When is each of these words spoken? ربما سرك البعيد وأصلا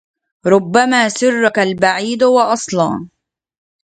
ربما 0.45 1.09
سرك 1.09 1.59
البعيد 1.59 2.23
وأصلا 2.23 3.07